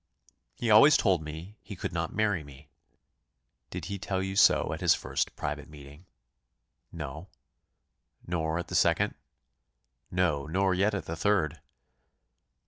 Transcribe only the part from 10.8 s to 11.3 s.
at the